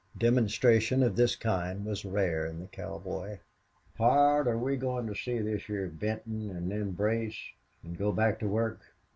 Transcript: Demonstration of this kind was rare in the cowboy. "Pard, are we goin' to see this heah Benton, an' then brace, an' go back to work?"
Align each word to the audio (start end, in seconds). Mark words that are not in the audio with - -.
Demonstration 0.17 1.03
of 1.03 1.15
this 1.15 1.35
kind 1.35 1.85
was 1.85 2.03
rare 2.05 2.43
in 2.47 2.59
the 2.59 2.65
cowboy. 2.65 3.37
"Pard, 3.95 4.47
are 4.47 4.57
we 4.57 4.75
goin' 4.75 5.05
to 5.05 5.13
see 5.13 5.37
this 5.37 5.65
heah 5.65 5.89
Benton, 5.89 6.49
an' 6.49 6.69
then 6.69 6.93
brace, 6.93 7.37
an' 7.83 7.93
go 7.93 8.11
back 8.11 8.39
to 8.39 8.47
work?" 8.47 8.81